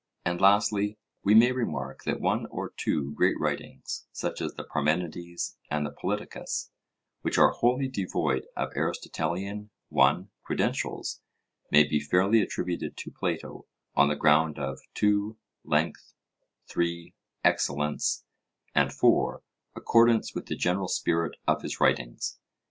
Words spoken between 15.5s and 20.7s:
length, (3) excellence, and (4) accordance with the